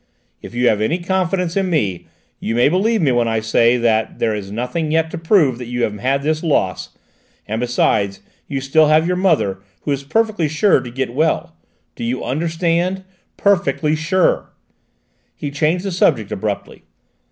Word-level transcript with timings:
If 0.41 0.55
you 0.55 0.67
have 0.67 0.81
any 0.81 0.97
confidence 0.97 1.55
in 1.55 1.69
me, 1.69 2.07
you 2.39 2.55
may 2.55 2.69
believe 2.69 3.03
me 3.03 3.11
when 3.11 3.27
I 3.27 3.39
say 3.39 3.77
that. 3.77 4.17
There 4.17 4.33
is 4.33 4.51
nothing 4.51 4.89
yet 4.89 5.11
to 5.11 5.17
prove 5.19 5.59
that 5.59 5.67
you 5.67 5.83
have 5.83 5.99
had 5.99 6.23
this 6.23 6.41
loss: 6.41 6.97
and, 7.47 7.59
besides, 7.61 8.19
you 8.47 8.61
still 8.61 8.87
have 8.87 9.05
your 9.05 9.15
mother, 9.15 9.59
who 9.81 9.91
is 9.91 10.01
perfectly 10.03 10.47
sure 10.47 10.79
to 10.79 10.89
get 10.89 11.09
quite 11.09 11.15
well: 11.17 11.55
do 11.95 12.03
you 12.03 12.23
understand? 12.23 13.03
perfectly 13.37 13.95
sure!" 13.95 14.49
He 15.35 15.51
changed 15.51 15.85
the 15.85 15.91
subject 15.91 16.31
abruptly. 16.31 16.81